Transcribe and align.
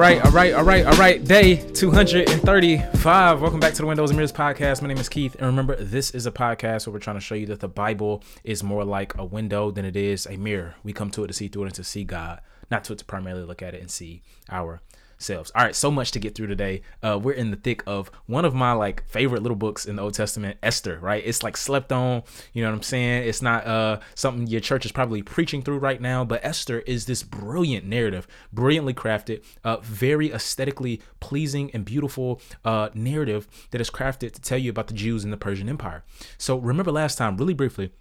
right, 0.00 0.24
all 0.24 0.32
right, 0.32 0.54
all 0.54 0.64
right, 0.64 0.86
all 0.86 0.96
right. 0.96 1.22
Day 1.22 1.56
235. 1.56 3.42
Welcome 3.42 3.60
back 3.60 3.74
to 3.74 3.82
the 3.82 3.86
Windows 3.86 4.08
and 4.08 4.16
Mirrors 4.16 4.32
podcast. 4.32 4.80
My 4.80 4.88
name 4.88 4.96
is 4.96 5.10
Keith. 5.10 5.34
And 5.34 5.44
remember, 5.44 5.76
this 5.76 6.12
is 6.12 6.24
a 6.24 6.32
podcast 6.32 6.86
where 6.86 6.94
we're 6.94 7.00
trying 7.00 7.18
to 7.18 7.20
show 7.20 7.34
you 7.34 7.44
that 7.48 7.60
the 7.60 7.68
Bible 7.68 8.24
is 8.42 8.62
more 8.62 8.82
like 8.82 9.14
a 9.18 9.26
window 9.26 9.70
than 9.70 9.84
it 9.84 9.96
is 9.96 10.24
a 10.24 10.38
mirror. 10.38 10.74
We 10.82 10.94
come 10.94 11.10
to 11.10 11.24
it 11.24 11.26
to 11.26 11.34
see 11.34 11.48
through 11.48 11.64
it 11.64 11.66
and 11.66 11.74
to 11.74 11.84
see 11.84 12.04
God, 12.04 12.40
not 12.70 12.82
to 12.84 12.94
it 12.94 13.00
to 13.00 13.04
primarily 13.04 13.42
look 13.42 13.60
at 13.60 13.74
it 13.74 13.82
and 13.82 13.90
see 13.90 14.22
our 14.48 14.80
selves. 15.22 15.50
All 15.54 15.64
right, 15.64 15.74
so 15.74 15.90
much 15.90 16.10
to 16.12 16.18
get 16.18 16.34
through 16.34 16.48
today. 16.48 16.82
Uh, 17.02 17.18
we're 17.22 17.32
in 17.32 17.50
the 17.50 17.56
thick 17.56 17.82
of 17.86 18.10
one 18.26 18.44
of 18.44 18.54
my 18.54 18.72
like 18.72 19.08
favorite 19.08 19.42
little 19.42 19.56
books 19.56 19.86
in 19.86 19.96
the 19.96 20.02
Old 20.02 20.14
Testament, 20.14 20.58
Esther. 20.62 20.98
Right? 21.00 21.22
It's 21.24 21.42
like 21.42 21.56
slept 21.56 21.92
on. 21.92 22.22
You 22.52 22.62
know 22.62 22.70
what 22.70 22.76
I'm 22.76 22.82
saying? 22.82 23.28
It's 23.28 23.42
not 23.42 23.66
uh 23.66 24.00
something 24.14 24.46
your 24.46 24.60
church 24.60 24.84
is 24.84 24.92
probably 24.92 25.22
preaching 25.22 25.62
through 25.62 25.78
right 25.78 26.00
now, 26.00 26.24
but 26.24 26.44
Esther 26.44 26.80
is 26.80 27.06
this 27.06 27.22
brilliant 27.22 27.86
narrative, 27.86 28.26
brilliantly 28.52 28.94
crafted, 28.94 29.44
uh, 29.64 29.78
very 29.78 30.32
aesthetically 30.32 31.00
pleasing 31.20 31.70
and 31.72 31.84
beautiful 31.84 32.40
uh 32.64 32.88
narrative 32.94 33.48
that 33.70 33.80
is 33.80 33.90
crafted 33.90 34.32
to 34.32 34.40
tell 34.40 34.58
you 34.58 34.70
about 34.70 34.86
the 34.86 34.94
Jews 34.94 35.24
in 35.24 35.30
the 35.30 35.36
Persian 35.36 35.68
Empire. 35.68 36.04
So 36.38 36.56
remember 36.56 36.92
last 36.92 37.18
time, 37.18 37.36
really 37.36 37.54
briefly 37.54 37.92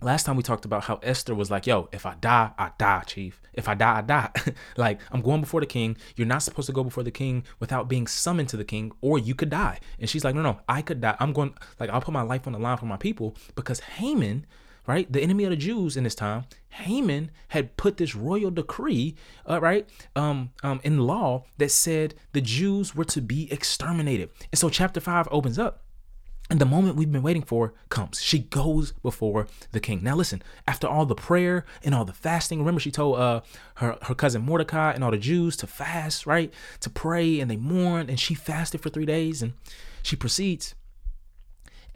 last 0.00 0.24
time 0.24 0.36
we 0.36 0.42
talked 0.42 0.64
about 0.64 0.84
how 0.84 1.00
Esther 1.02 1.34
was 1.34 1.50
like, 1.50 1.66
yo, 1.66 1.88
if 1.92 2.04
I 2.04 2.14
die, 2.14 2.50
I 2.58 2.70
die, 2.78 3.02
chief. 3.06 3.40
If 3.54 3.68
I 3.68 3.74
die, 3.74 3.98
I 3.98 4.02
die. 4.02 4.30
like, 4.76 5.00
I'm 5.10 5.22
going 5.22 5.40
before 5.40 5.60
the 5.60 5.66
king. 5.66 5.96
You're 6.16 6.26
not 6.26 6.42
supposed 6.42 6.66
to 6.66 6.72
go 6.72 6.84
before 6.84 7.02
the 7.02 7.10
king 7.10 7.44
without 7.58 7.88
being 7.88 8.06
summoned 8.06 8.48
to 8.50 8.56
the 8.56 8.64
king, 8.64 8.92
or 9.00 9.18
you 9.18 9.34
could 9.34 9.50
die. 9.50 9.80
And 9.98 10.08
she's 10.08 10.24
like, 10.24 10.34
no, 10.34 10.42
no, 10.42 10.60
I 10.68 10.82
could 10.82 11.00
die. 11.00 11.16
I'm 11.18 11.32
going, 11.32 11.54
like, 11.80 11.90
I'll 11.90 12.00
put 12.00 12.12
my 12.12 12.22
life 12.22 12.46
on 12.46 12.52
the 12.52 12.58
line 12.58 12.76
for 12.76 12.86
my 12.86 12.98
people 12.98 13.34
because 13.54 13.80
Haman, 13.80 14.46
right, 14.86 15.10
the 15.10 15.22
enemy 15.22 15.44
of 15.44 15.50
the 15.50 15.56
Jews 15.56 15.96
in 15.96 16.04
this 16.04 16.14
time, 16.14 16.44
Haman 16.68 17.30
had 17.48 17.76
put 17.78 17.96
this 17.96 18.14
royal 18.14 18.50
decree, 18.50 19.16
uh, 19.48 19.60
right, 19.60 19.88
um, 20.14 20.50
um, 20.62 20.80
in 20.84 20.98
law 20.98 21.44
that 21.56 21.70
said 21.70 22.14
the 22.32 22.42
Jews 22.42 22.94
were 22.94 23.06
to 23.06 23.22
be 23.22 23.50
exterminated. 23.50 24.28
And 24.52 24.58
so 24.58 24.68
chapter 24.68 25.00
five 25.00 25.26
opens 25.30 25.58
up 25.58 25.85
and 26.48 26.60
the 26.60 26.66
moment 26.66 26.96
we've 26.96 27.10
been 27.10 27.22
waiting 27.22 27.42
for 27.42 27.74
comes. 27.88 28.22
She 28.22 28.38
goes 28.38 28.92
before 29.02 29.48
the 29.72 29.80
king. 29.80 30.02
Now 30.02 30.14
listen, 30.14 30.42
after 30.68 30.86
all 30.86 31.04
the 31.04 31.14
prayer 31.14 31.64
and 31.82 31.94
all 31.94 32.04
the 32.04 32.12
fasting, 32.12 32.60
remember 32.60 32.80
she 32.80 32.90
told 32.90 33.18
uh 33.18 33.40
her, 33.76 33.98
her 34.02 34.14
cousin 34.14 34.42
Mordecai 34.42 34.92
and 34.92 35.02
all 35.02 35.10
the 35.10 35.18
Jews 35.18 35.56
to 35.58 35.66
fast, 35.66 36.26
right? 36.26 36.52
To 36.80 36.90
pray 36.90 37.40
and 37.40 37.50
they 37.50 37.56
mourned 37.56 38.08
and 38.08 38.20
she 38.20 38.34
fasted 38.34 38.80
for 38.80 38.90
three 38.90 39.06
days 39.06 39.42
and 39.42 39.54
she 40.02 40.14
proceeds 40.14 40.74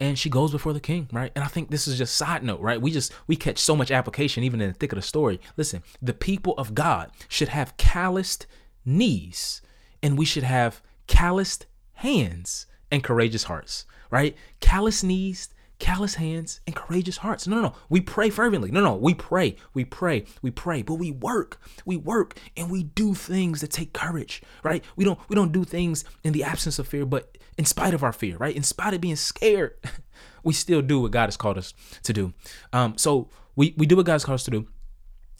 and 0.01 0.17
she 0.17 0.31
goes 0.31 0.51
before 0.51 0.73
the 0.73 0.79
king, 0.79 1.07
right? 1.13 1.31
And 1.35 1.43
I 1.43 1.47
think 1.47 1.69
this 1.69 1.87
is 1.87 1.97
just 1.97 2.15
side 2.15 2.43
note, 2.43 2.59
right? 2.59 2.81
We 2.81 2.91
just 2.91 3.13
we 3.27 3.35
catch 3.35 3.59
so 3.59 3.75
much 3.75 3.91
application 3.91 4.43
even 4.43 4.59
in 4.59 4.69
the 4.69 4.73
thick 4.73 4.91
of 4.91 4.97
the 4.97 5.03
story. 5.03 5.39
Listen, 5.55 5.83
the 6.01 6.13
people 6.13 6.55
of 6.57 6.73
God 6.73 7.11
should 7.29 7.49
have 7.49 7.77
calloused 7.77 8.47
knees 8.83 9.61
and 10.01 10.17
we 10.17 10.25
should 10.25 10.43
have 10.43 10.81
calloused 11.07 11.67
hands 11.93 12.65
and 12.91 13.03
courageous 13.03 13.45
hearts 13.45 13.85
right? 14.11 14.35
Callous 14.59 15.01
knees, 15.01 15.49
callous 15.79 16.15
hands, 16.15 16.59
and 16.67 16.75
courageous 16.75 17.17
hearts. 17.17 17.47
No, 17.47 17.55
no, 17.55 17.61
no. 17.63 17.75
We 17.89 18.01
pray 18.01 18.29
fervently. 18.29 18.69
No, 18.69 18.81
no. 18.81 18.95
We 18.95 19.15
pray. 19.15 19.55
We 19.73 19.85
pray. 19.85 20.25
We 20.43 20.51
pray. 20.51 20.83
But 20.83 20.95
we 20.95 21.09
work. 21.09 21.59
We 21.85 21.97
work 21.97 22.37
and 22.55 22.69
we 22.69 22.83
do 22.83 23.15
things 23.15 23.61
that 23.61 23.71
take 23.71 23.93
courage, 23.93 24.43
right? 24.63 24.83
We 24.95 25.05
don't 25.05 25.17
we 25.29 25.35
don't 25.35 25.51
do 25.51 25.63
things 25.63 26.05
in 26.23 26.33
the 26.33 26.43
absence 26.43 26.77
of 26.77 26.87
fear, 26.87 27.05
but 27.05 27.37
in 27.57 27.65
spite 27.65 27.95
of 27.95 28.03
our 28.03 28.13
fear, 28.13 28.37
right? 28.37 28.55
In 28.55 28.63
spite 28.63 28.93
of 28.93 29.01
being 29.01 29.15
scared, 29.15 29.73
we 30.43 30.53
still 30.53 30.81
do 30.81 30.99
what 30.99 31.11
God 31.11 31.25
has 31.25 31.37
called 31.37 31.57
us 31.57 31.73
to 32.03 32.13
do. 32.13 32.33
Um, 32.71 32.97
so 32.97 33.29
we 33.55 33.73
we 33.77 33.87
do 33.87 33.95
what 33.95 34.05
God's 34.05 34.25
called 34.25 34.35
us 34.35 34.43
to 34.43 34.51
do. 34.51 34.67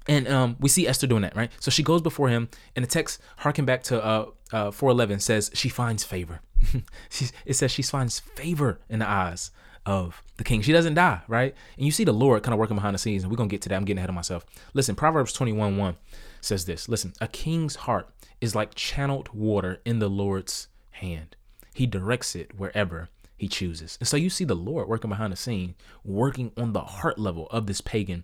And 0.07 0.27
um, 0.27 0.55
we 0.59 0.67
see 0.67 0.87
Esther 0.87 1.05
doing 1.05 1.21
that, 1.21 1.35
right? 1.35 1.51
So 1.59 1.69
she 1.69 1.83
goes 1.83 2.01
before 2.01 2.27
him, 2.27 2.49
and 2.75 2.83
the 2.83 2.89
text, 2.89 3.21
harken 3.37 3.65
back 3.65 3.83
to 3.83 4.03
uh, 4.03 4.25
uh, 4.51 4.71
411, 4.71 5.19
says 5.19 5.51
she 5.53 5.69
finds 5.69 6.03
favor. 6.03 6.41
it 7.45 7.53
says 7.53 7.71
she 7.71 7.81
finds 7.81 8.19
favor 8.19 8.79
in 8.89 8.99
the 8.99 9.09
eyes 9.09 9.51
of 9.85 10.21
the 10.37 10.43
king. 10.43 10.61
She 10.61 10.71
doesn't 10.71 10.93
die, 10.93 11.21
right? 11.27 11.55
And 11.77 11.85
you 11.85 11.91
see 11.91 12.03
the 12.03 12.11
Lord 12.11 12.43
kind 12.43 12.53
of 12.53 12.59
working 12.59 12.75
behind 12.75 12.93
the 12.93 12.99
scenes, 12.99 13.23
and 13.23 13.31
we're 13.31 13.37
to 13.37 13.47
get 13.47 13.61
to 13.63 13.69
that. 13.69 13.75
I'm 13.75 13.85
getting 13.85 13.99
ahead 13.99 14.09
of 14.09 14.15
myself. 14.15 14.45
Listen, 14.73 14.95
Proverbs 14.95 15.33
21 15.33 15.77
1 15.77 15.95
says 16.39 16.65
this 16.65 16.87
Listen, 16.87 17.13
a 17.19 17.27
king's 17.27 17.75
heart 17.75 18.09
is 18.39 18.55
like 18.55 18.75
channeled 18.75 19.29
water 19.33 19.79
in 19.85 19.99
the 19.99 20.09
Lord's 20.09 20.67
hand, 20.91 21.35
he 21.73 21.85
directs 21.85 22.35
it 22.35 22.57
wherever 22.57 23.09
he 23.37 23.47
chooses. 23.47 23.97
And 23.99 24.07
so 24.07 24.17
you 24.17 24.29
see 24.29 24.45
the 24.45 24.55
Lord 24.55 24.87
working 24.87 25.09
behind 25.09 25.33
the 25.33 25.37
scene, 25.37 25.75
working 26.03 26.51
on 26.55 26.73
the 26.73 26.81
heart 26.81 27.17
level 27.17 27.47
of 27.49 27.65
this 27.65 27.81
pagan 27.81 28.23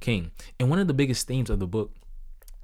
king. 0.00 0.30
And 0.60 0.70
one 0.70 0.78
of 0.78 0.86
the 0.86 0.94
biggest 0.94 1.26
themes 1.26 1.50
of 1.50 1.58
the 1.58 1.66
book 1.66 1.92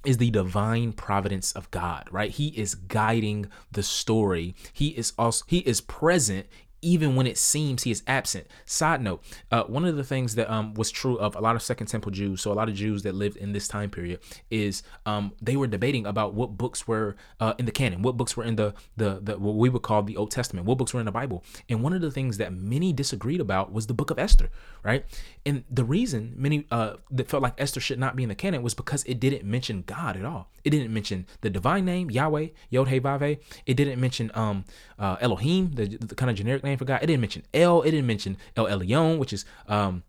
is 0.04 0.16
the 0.16 0.30
divine 0.30 0.92
providence 0.92 1.52
of 1.52 1.70
God, 1.70 2.08
right? 2.10 2.30
He 2.30 2.48
is 2.48 2.74
guiding 2.74 3.50
the 3.70 3.82
story. 3.82 4.54
He 4.72 4.88
is 4.88 5.12
also 5.18 5.44
he 5.46 5.58
is 5.58 5.80
present 5.80 6.46
even 6.82 7.16
when 7.16 7.26
it 7.26 7.38
seems 7.38 7.82
he 7.82 7.90
is 7.90 8.02
absent. 8.06 8.46
Side 8.64 9.02
note, 9.02 9.22
uh, 9.50 9.64
one 9.64 9.84
of 9.84 9.96
the 9.96 10.04
things 10.04 10.34
that 10.34 10.50
um, 10.50 10.74
was 10.74 10.90
true 10.90 11.18
of 11.18 11.36
a 11.36 11.40
lot 11.40 11.56
of 11.56 11.62
Second 11.62 11.86
Temple 11.86 12.12
Jews, 12.12 12.40
so 12.40 12.52
a 12.52 12.54
lot 12.54 12.68
of 12.68 12.74
Jews 12.74 13.02
that 13.02 13.14
lived 13.14 13.36
in 13.36 13.52
this 13.52 13.68
time 13.68 13.90
period, 13.90 14.20
is 14.50 14.82
um, 15.06 15.32
they 15.40 15.56
were 15.56 15.66
debating 15.66 16.06
about 16.06 16.34
what 16.34 16.56
books 16.56 16.86
were 16.86 17.16
uh, 17.40 17.54
in 17.58 17.66
the 17.66 17.72
canon, 17.72 18.02
what 18.02 18.16
books 18.16 18.36
were 18.36 18.44
in 18.44 18.56
the, 18.56 18.74
the 18.96 19.20
the 19.22 19.38
what 19.38 19.56
we 19.56 19.68
would 19.68 19.82
call 19.82 20.02
the 20.02 20.16
Old 20.16 20.30
Testament, 20.30 20.66
what 20.66 20.78
books 20.78 20.94
were 20.94 21.00
in 21.00 21.06
the 21.06 21.12
Bible. 21.12 21.44
And 21.68 21.82
one 21.82 21.92
of 21.92 22.00
the 22.00 22.10
things 22.10 22.38
that 22.38 22.52
many 22.52 22.92
disagreed 22.92 23.40
about 23.40 23.72
was 23.72 23.86
the 23.86 23.94
Book 23.94 24.10
of 24.10 24.18
Esther, 24.18 24.50
right? 24.82 25.04
And 25.44 25.64
the 25.70 25.84
reason 25.84 26.34
many 26.36 26.66
uh, 26.70 26.94
that 27.10 27.28
felt 27.28 27.42
like 27.42 27.54
Esther 27.58 27.80
should 27.80 27.98
not 27.98 28.16
be 28.16 28.22
in 28.22 28.28
the 28.28 28.34
canon 28.34 28.62
was 28.62 28.74
because 28.74 29.04
it 29.04 29.20
didn't 29.20 29.44
mention 29.44 29.82
God 29.86 30.16
at 30.16 30.24
all. 30.24 30.50
It 30.64 30.70
didn't 30.70 30.92
mention 30.92 31.26
the 31.40 31.50
divine 31.50 31.84
name 31.84 32.10
Yahweh, 32.10 32.48
Yod 32.70 32.88
Hey 32.88 33.00
Vav 33.00 33.20
Hey. 33.20 33.40
It 33.66 33.74
didn't 33.74 34.00
mention 34.00 34.30
um, 34.34 34.64
uh, 34.98 35.16
Elohim, 35.20 35.72
the, 35.72 35.86
the 35.86 36.14
kind 36.14 36.30
of 36.30 36.36
generic 36.36 36.62
name 36.62 36.69
for 36.78 36.84
God. 36.84 37.02
It 37.02 37.06
didn't 37.06 37.20
mention 37.20 37.42
El. 37.52 37.82
It 37.82 37.90
didn't 37.90 38.06
mention 38.06 38.36
El 38.56 38.66
Elyon, 38.66 39.18
which 39.18 39.32
is 39.32 39.44
um, 39.68 40.02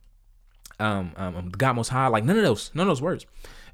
um, 0.80 1.12
um, 1.16 1.36
um 1.36 1.50
God 1.50 1.76
Most 1.76 1.90
High. 1.90 2.08
Like 2.08 2.24
none 2.24 2.38
of 2.38 2.44
those, 2.44 2.72
none 2.74 2.88
of 2.88 2.92
those 2.92 3.02
words. 3.02 3.26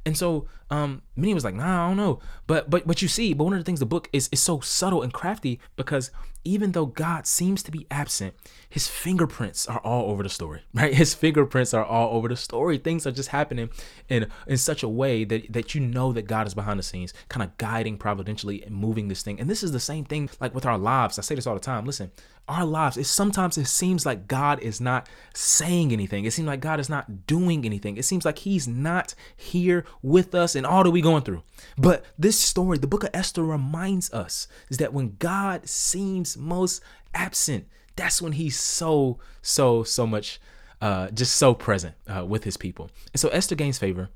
And 0.08 0.18
so 0.18 0.48
um, 0.70 1.02
many 1.18 1.34
was 1.34 1.44
like, 1.44 1.54
nah, 1.54 1.86
I 1.86 1.90
don't 1.90 1.98
know. 1.98 2.20
But 2.48 2.70
but 2.70 2.88
but 2.88 3.02
you 3.02 3.10
see, 3.10 3.34
but 3.34 3.44
one 3.44 3.52
of 3.52 3.60
the 3.60 3.66
things 3.66 3.82
the 3.82 3.86
book 3.86 4.10
is 4.14 4.30
is 4.32 4.42
so 4.42 4.62
subtle 4.62 5.02
and 5.02 5.12
crafty 5.12 5.60
because 5.76 6.12
even 6.46 6.72
though 6.72 6.86
God 6.86 7.28
seems 7.28 7.62
to 7.64 7.72
be 7.72 7.86
absent, 7.92 8.34
his 8.70 8.88
fingerprints 8.88 9.68
are 9.68 9.80
all 9.80 10.10
over 10.10 10.24
the 10.24 10.30
story, 10.30 10.62
right? 10.74 10.94
His 10.94 11.14
fingerprints 11.14 11.74
are 11.74 11.84
all 11.84 12.16
over 12.16 12.30
the 12.30 12.38
story. 12.38 12.78
Things 12.78 13.06
are 13.06 13.12
just 13.12 13.30
happening 13.30 13.70
in 14.08 14.28
in 14.48 14.58
such 14.58 14.82
a 14.82 14.88
way 14.88 15.26
that 15.26 15.52
that 15.52 15.76
you 15.76 15.82
know 15.82 16.14
that 16.14 16.28
God 16.28 16.48
is 16.48 16.54
behind 16.54 16.80
the 16.80 16.84
scenes, 16.84 17.14
kind 17.28 17.44
of 17.44 17.58
guiding 17.58 17.98
providentially 17.98 18.64
and 18.64 18.74
moving 18.74 19.10
this 19.10 19.24
thing. 19.24 19.42
And 19.42 19.50
this 19.50 19.62
is 19.62 19.74
the 19.74 19.80
same 19.80 20.06
thing 20.06 20.30
like 20.40 20.56
with 20.56 20.66
our 20.66 20.78
lives. 20.78 21.20
I 21.20 21.22
say 21.22 21.36
this 21.36 21.48
all 21.48 21.54
the 21.54 21.60
time. 21.60 21.86
Listen, 21.86 22.12
our 22.48 22.66
lives, 22.66 22.98
it 22.98 23.06
sometimes 23.06 23.58
it 23.58 23.66
seems 23.66 24.06
like 24.06 24.28
God 24.28 24.60
is 24.60 24.80
not 24.80 25.08
saying 25.34 25.92
anything. 25.92 26.26
It 26.26 26.32
seems 26.32 26.48
like 26.48 26.60
God 26.60 26.80
is 26.80 26.90
not 26.90 27.28
doing 27.28 27.66
anything. 27.66 27.98
It 27.98 28.06
seems 28.06 28.26
like 28.26 28.40
he's 28.40 28.68
not 28.68 29.14
here 29.36 29.86
with 30.02 30.34
us 30.34 30.56
and 30.56 30.66
all 30.66 30.84
that 30.84 30.92
we 30.92 31.02
going 31.02 31.24
through. 31.24 31.44
But 31.78 32.06
this 32.18 32.40
story, 32.40 32.78
the 32.78 32.88
book 32.88 33.04
of 33.04 33.10
Esther 33.14 33.44
reminds 33.44 34.14
us 34.14 34.48
is 34.70 34.78
that 34.78 34.94
when 34.94 35.16
God 35.20 35.68
seems 35.68 36.38
most 36.38 36.82
absent, 37.14 37.68
that's 37.96 38.22
when 38.22 38.34
he's 38.34 38.60
so, 38.60 39.20
so, 39.42 39.84
so 39.84 40.08
much, 40.08 40.40
uh, 40.82 41.10
just 41.10 41.36
so 41.36 41.54
present 41.54 41.96
uh, 42.08 42.26
with 42.26 42.44
his 42.44 42.58
people. 42.58 42.90
And 43.14 43.20
so 43.20 43.30
Esther 43.30 43.56
gains 43.56 43.78
favor 43.78 44.10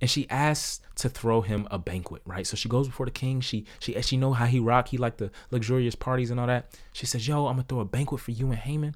and 0.00 0.10
she 0.10 0.28
asks 0.30 0.80
to 0.96 1.08
throw 1.08 1.40
him 1.40 1.66
a 1.70 1.78
banquet, 1.78 2.22
right? 2.24 2.46
So 2.46 2.56
she 2.56 2.68
goes 2.68 2.86
before 2.86 3.06
the 3.06 3.12
king. 3.12 3.40
She 3.40 3.66
she 3.78 4.00
she 4.02 4.16
know 4.16 4.32
how 4.32 4.46
he 4.46 4.58
rock. 4.58 4.88
He 4.88 4.98
like 4.98 5.16
the 5.16 5.30
luxurious 5.50 5.94
parties 5.94 6.30
and 6.30 6.40
all 6.40 6.46
that. 6.46 6.76
She 6.92 7.06
says, 7.06 7.26
"Yo, 7.26 7.46
I'm 7.46 7.54
gonna 7.54 7.66
throw 7.68 7.80
a 7.80 7.84
banquet 7.84 8.20
for 8.20 8.30
you 8.30 8.46
and 8.46 8.56
Haman." 8.56 8.94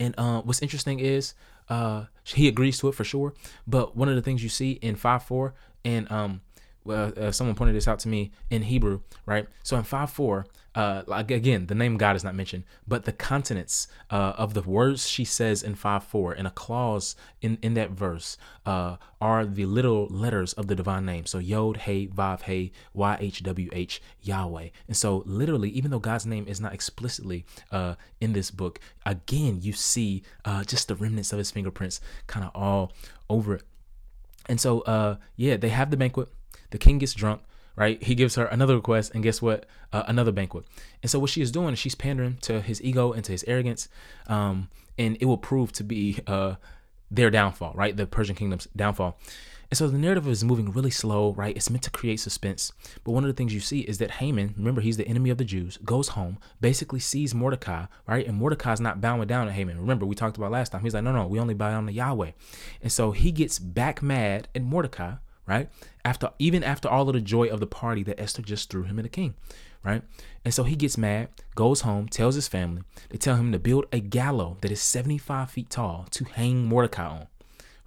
And 0.00 0.14
uh, 0.16 0.42
what's 0.42 0.62
interesting 0.62 1.00
is 1.00 1.34
uh, 1.68 2.04
he 2.24 2.48
agrees 2.48 2.78
to 2.78 2.88
it 2.88 2.94
for 2.94 3.04
sure. 3.04 3.34
But 3.66 3.96
one 3.96 4.08
of 4.08 4.14
the 4.14 4.22
things 4.22 4.42
you 4.42 4.48
see 4.48 4.72
in 4.72 4.96
five 4.96 5.22
four 5.22 5.54
and 5.84 6.10
um, 6.10 6.40
uh, 6.88 7.30
someone 7.30 7.56
pointed 7.56 7.74
this 7.74 7.88
out 7.88 7.98
to 8.00 8.08
me 8.08 8.30
in 8.50 8.62
Hebrew, 8.62 9.00
right? 9.26 9.46
So 9.62 9.76
in 9.76 9.82
five 9.82 10.10
four, 10.10 10.46
uh, 10.78 11.02
like 11.08 11.28
again, 11.32 11.66
the 11.66 11.74
name 11.74 11.96
God 11.96 12.14
is 12.14 12.22
not 12.22 12.36
mentioned, 12.36 12.62
but 12.86 13.04
the 13.04 13.10
consonants 13.10 13.88
uh, 14.10 14.34
of 14.38 14.54
the 14.54 14.62
words 14.62 15.08
she 15.08 15.24
says 15.24 15.60
in 15.60 15.74
five 15.74 16.04
four 16.04 16.32
in 16.32 16.46
a 16.46 16.52
clause 16.52 17.16
in 17.42 17.58
in 17.62 17.74
that 17.74 17.90
verse 17.90 18.38
uh, 18.64 18.96
are 19.20 19.44
the 19.44 19.66
little 19.66 20.06
letters 20.06 20.52
of 20.52 20.68
the 20.68 20.76
divine 20.76 21.04
name. 21.04 21.26
So 21.26 21.38
Yod, 21.38 21.78
Hey, 21.78 22.06
Vav, 22.06 22.42
Hey, 22.42 22.70
Y 22.94 23.16
H 23.18 23.42
W 23.42 23.68
H, 23.72 24.00
Yahweh. 24.22 24.68
And 24.86 24.96
so 24.96 25.24
literally, 25.26 25.70
even 25.70 25.90
though 25.90 25.98
God's 25.98 26.26
name 26.26 26.46
is 26.46 26.60
not 26.60 26.72
explicitly 26.72 27.44
uh, 27.72 27.96
in 28.20 28.32
this 28.32 28.52
book, 28.52 28.78
again 29.04 29.58
you 29.60 29.72
see 29.72 30.22
uh, 30.44 30.62
just 30.62 30.86
the 30.86 30.94
remnants 30.94 31.32
of 31.32 31.38
His 31.38 31.50
fingerprints 31.50 32.00
kind 32.28 32.46
of 32.46 32.52
all 32.54 32.92
over 33.28 33.56
it. 33.56 33.62
And 34.48 34.60
so, 34.60 34.82
uh, 34.82 35.16
yeah, 35.34 35.56
they 35.56 35.70
have 35.70 35.90
the 35.90 35.96
banquet. 35.96 36.28
The 36.70 36.78
king 36.78 36.98
gets 36.98 37.14
drunk, 37.14 37.42
right? 37.78 38.02
He 38.02 38.14
gives 38.14 38.34
her 38.34 38.46
another 38.46 38.74
request, 38.74 39.12
and 39.14 39.22
guess 39.22 39.40
what? 39.40 39.64
Uh, 39.92 40.02
another 40.08 40.32
banquet. 40.32 40.64
And 41.02 41.10
so, 41.10 41.18
what 41.18 41.30
she 41.30 41.40
is 41.40 41.52
doing 41.52 41.72
is 41.72 41.78
she's 41.78 41.94
pandering 41.94 42.38
to 42.42 42.60
his 42.60 42.82
ego 42.82 43.12
and 43.12 43.24
to 43.24 43.32
his 43.32 43.44
arrogance, 43.46 43.88
um, 44.26 44.68
and 44.98 45.16
it 45.20 45.26
will 45.26 45.38
prove 45.38 45.72
to 45.72 45.84
be 45.84 46.18
uh, 46.26 46.56
their 47.10 47.30
downfall, 47.30 47.72
right? 47.74 47.96
The 47.96 48.06
Persian 48.06 48.34
kingdom's 48.34 48.66
downfall. 48.74 49.18
And 49.70 49.76
so 49.76 49.86
the 49.86 49.98
narrative 49.98 50.26
is 50.26 50.42
moving 50.42 50.72
really 50.72 50.90
slow, 50.90 51.34
right? 51.34 51.54
It's 51.54 51.68
meant 51.68 51.82
to 51.82 51.90
create 51.90 52.20
suspense. 52.20 52.72
But 53.04 53.12
one 53.12 53.22
of 53.22 53.28
the 53.28 53.34
things 53.34 53.52
you 53.52 53.60
see 53.60 53.80
is 53.80 53.98
that 53.98 54.12
Haman, 54.12 54.54
remember, 54.56 54.80
he's 54.80 54.96
the 54.96 55.06
enemy 55.06 55.28
of 55.28 55.36
the 55.36 55.44
Jews, 55.44 55.76
goes 55.84 56.08
home, 56.08 56.38
basically 56.58 57.00
sees 57.00 57.34
Mordecai, 57.34 57.84
right? 58.06 58.26
And 58.26 58.38
Mordecai's 58.38 58.80
not 58.80 59.02
bowing 59.02 59.28
down 59.28 59.46
to 59.46 59.52
Haman. 59.52 59.78
Remember, 59.78 60.06
we 60.06 60.14
talked 60.14 60.38
about 60.38 60.52
last 60.52 60.72
time. 60.72 60.80
He's 60.80 60.94
like, 60.94 61.04
no, 61.04 61.12
no, 61.12 61.26
we 61.26 61.38
only 61.38 61.52
bow 61.52 61.70
down 61.70 61.84
to 61.84 61.92
Yahweh. 61.92 62.30
And 62.80 62.90
so 62.90 63.12
he 63.12 63.30
gets 63.30 63.58
back 63.58 64.02
mad 64.02 64.48
at 64.54 64.62
Mordecai, 64.62 65.16
right? 65.48 65.70
After 66.04 66.30
even 66.38 66.62
after 66.62 66.88
all 66.88 67.08
of 67.08 67.14
the 67.14 67.20
joy 67.20 67.48
of 67.48 67.60
the 67.60 67.66
party 67.66 68.02
that 68.04 68.20
Esther 68.20 68.42
just 68.42 68.70
threw 68.70 68.82
him 68.84 68.98
in 68.98 69.02
the 69.04 69.08
king, 69.08 69.34
right? 69.82 70.02
And 70.44 70.52
so 70.52 70.64
he 70.64 70.76
gets 70.76 70.98
mad, 70.98 71.28
goes 71.54 71.80
home, 71.80 72.08
tells 72.08 72.34
his 72.34 72.46
family. 72.46 72.82
They 73.08 73.16
tell 73.16 73.36
him 73.36 73.50
to 73.52 73.58
build 73.58 73.86
a 73.92 74.00
gallows 74.00 74.58
that 74.60 74.70
is 74.70 74.82
75 74.82 75.50
feet 75.50 75.70
tall 75.70 76.06
to 76.10 76.24
hang 76.24 76.66
Mordecai 76.66 77.06
on 77.06 77.26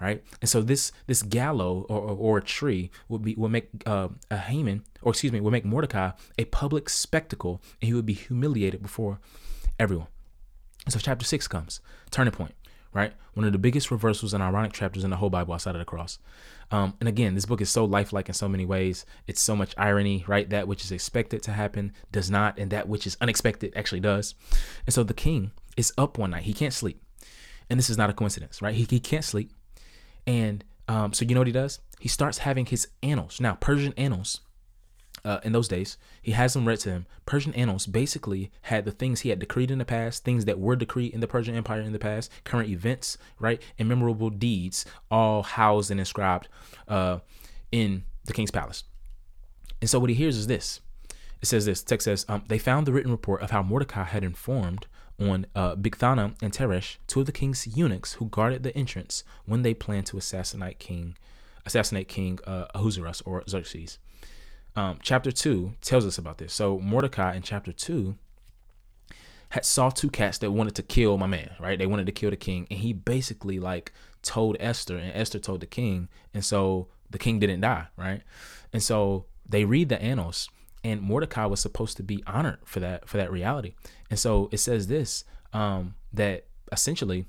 right? 0.02 0.24
And 0.42 0.50
so 0.50 0.62
this 0.64 0.92
this 1.06 1.22
gallows 1.22 1.86
or, 1.88 2.00
or, 2.00 2.18
or, 2.18 2.38
a 2.40 2.42
tree 2.42 2.90
would 3.08 3.22
be 3.22 3.36
would 3.36 3.52
make 3.52 3.70
uh, 3.86 4.08
a 4.32 4.38
Haman, 4.38 4.84
or 5.04 5.12
excuse 5.12 5.32
me, 5.32 5.40
would 5.40 5.52
make 5.52 5.64
Mordecai 5.64 6.12
a 6.40 6.46
public 6.46 6.90
spectacle, 6.90 7.62
and 7.80 7.88
he 7.88 7.94
would 7.94 8.08
be 8.08 8.14
humiliated 8.14 8.82
before 8.82 9.20
everyone. 9.80 10.08
And 10.86 10.92
so 10.92 11.00
chapter 11.00 11.24
six 11.24 11.48
comes, 11.48 11.82
turning 12.10 12.34
point, 12.34 12.56
right? 12.94 13.14
One 13.34 13.46
of 13.46 13.52
the 13.52 13.58
biggest 13.58 13.92
reversals 13.92 14.34
and 14.34 14.44
ironic 14.44 14.74
chapters 14.74 15.04
in 15.04 15.10
the 15.10 15.18
whole 15.18 15.30
Bible 15.30 15.54
outside 15.54 15.76
of 15.76 15.80
the 15.80 15.86
cross. 15.86 16.20
Um, 16.72 16.94
and 17.00 17.08
again, 17.08 17.36
this 17.36 17.46
book 17.46 17.62
is 17.62 17.70
so 17.70 17.86
lifelike 17.86 18.28
in 18.28 18.34
so 18.34 18.50
many 18.50 18.66
ways. 18.66 19.06
It's 19.28 19.42
so 19.42 19.56
much 19.56 19.74
irony, 19.78 20.24
right? 20.28 20.50
That 20.50 20.68
which 20.68 20.84
is 20.84 20.92
expected 20.92 21.42
to 21.44 21.52
happen 21.52 21.94
does 22.12 22.30
not, 22.30 22.58
and 22.58 22.72
that 22.72 22.88
which 22.88 23.06
is 23.06 23.18
unexpected 23.22 23.74
actually 23.76 24.02
does. 24.02 24.36
And 24.86 24.94
so 24.94 25.04
the 25.04 25.14
king 25.14 25.52
is 25.78 25.94
up 25.98 26.18
one 26.18 26.32
night. 26.32 26.44
He 26.44 26.54
can't 26.54 26.74
sleep. 26.74 27.02
And 27.70 27.80
this 27.80 27.90
is 27.90 27.98
not 27.98 28.10
a 28.10 28.14
coincidence, 28.14 28.62
right? 28.62 28.76
He, 28.76 28.86
he 28.90 29.00
can't 29.00 29.24
sleep. 29.24 29.52
And 30.28 30.64
um, 30.88 31.14
so 31.14 31.26
you 31.26 31.34
know 31.34 31.42
what 31.42 31.48
he 31.48 31.54
does? 31.54 31.80
He 32.00 32.10
starts 32.10 32.40
having 32.40 32.66
his 32.66 32.88
annals. 33.02 33.40
Now, 33.40 33.56
Persian 33.56 33.94
annals, 33.96 34.42
uh, 35.24 35.40
in 35.44 35.52
those 35.52 35.68
days, 35.68 35.98
he 36.22 36.32
has 36.32 36.54
them 36.54 36.68
read 36.68 36.80
to 36.80 36.90
him. 36.90 37.06
Persian 37.26 37.54
annals 37.54 37.86
basically 37.86 38.52
had 38.64 38.86
the 38.86 38.92
things 38.92 39.22
he 39.22 39.30
had 39.30 39.40
decreed 39.40 39.72
in 39.72 39.78
the 39.78 39.86
past, 39.86 40.24
things 40.24 40.46
that 40.46 40.60
were 40.60 40.76
decreed 40.76 41.14
in 41.14 41.20
the 41.20 41.28
Persian 41.28 41.56
Empire 41.56 41.82
in 41.82 41.94
the 41.94 42.00
past, 42.00 42.32
current 42.44 42.70
events, 42.70 43.18
right, 43.40 43.62
and 43.78 43.88
memorable 43.88 44.30
deeds, 44.30 44.86
all 45.10 45.44
housed 45.44 45.92
and 45.92 46.00
inscribed 46.00 46.48
uh, 46.88 47.20
in 47.72 48.04
the 48.26 48.34
king's 48.34 48.52
palace. 48.52 48.84
And 49.80 49.90
so 49.90 50.00
what 50.00 50.10
he 50.10 50.16
hears 50.16 50.38
is 50.38 50.48
this. 50.48 50.80
It 51.42 51.48
says 51.48 51.66
this. 51.66 51.82
Text 51.82 52.06
says, 52.06 52.26
um, 52.30 52.44
they 52.48 52.60
found 52.60 52.86
the 52.86 52.94
written 52.94 53.12
report 53.12 53.42
of 53.42 53.52
how 53.52 53.64
Mordecai 53.64 54.04
had 54.04 54.24
informed 54.24 54.86
on 55.20 55.46
uh, 55.56 55.76
Bigthana 55.76 56.36
and 56.42 56.54
Teresh, 56.54 56.98
two 57.08 57.22
of 57.22 57.26
the 57.26 57.32
king's 57.32 57.68
eunuchs 57.68 58.14
who 58.14 58.26
guarded 58.26 58.64
the 58.64 58.76
entrance 58.76 59.24
when 59.46 59.62
they 59.62 59.74
planned 59.74 60.08
to 60.08 60.18
assassinate 60.18 60.80
King, 60.80 61.18
assassinate 61.66 62.08
King 62.08 62.40
uh, 62.46 62.66
Ahasuerus 62.74 63.22
or 63.22 63.44
Xerxes. 63.48 63.98
Um, 64.76 65.00
chapter 65.02 65.32
two 65.32 65.74
tells 65.82 66.06
us 66.06 66.18
about 66.18 66.38
this. 66.38 66.54
So 66.54 66.80
Mordecai 66.80 67.36
in 67.36 67.42
chapter 67.42 67.72
two 67.72 68.16
had 69.50 69.66
saw 69.66 69.90
two 69.90 70.10
cats 70.10 70.38
that 70.38 70.52
wanted 70.52 70.76
to 70.76 70.84
kill 70.84 71.18
my 71.18 71.28
man, 71.28 71.52
right? 71.60 71.78
They 71.78 71.88
wanted 71.88 72.06
to 72.06 72.14
kill 72.14 72.30
the 72.30 72.38
king, 72.38 72.68
and 72.70 72.80
he 72.80 72.94
basically 72.94 73.60
like 73.60 73.92
told 74.22 74.56
Esther, 74.60 74.98
and 74.98 75.12
Esther 75.14 75.40
told 75.40 75.60
the 75.60 75.66
king, 75.66 76.08
and 76.34 76.46
so 76.46 76.88
the 77.10 77.18
king 77.18 77.40
didn't 77.40 77.62
die, 77.62 77.88
right? 77.98 78.22
And 78.72 78.82
so 78.82 79.26
they 79.48 79.66
read 79.66 79.90
the 79.90 80.02
annals 80.02 80.50
and 80.84 81.02
Mordecai 81.02 81.46
was 81.46 81.60
supposed 81.60 81.98
to 81.98 82.04
be 82.04 82.24
honored 82.26 82.60
for 82.66 82.80
that 82.80 83.08
for 83.08 83.18
that 83.18 83.32
reality. 83.32 83.74
And 84.10 84.18
so 84.18 84.50
it 84.52 84.58
says 84.58 84.88
this 84.88 85.24
um, 85.54 85.96
that 86.14 86.46
essentially, 86.72 87.26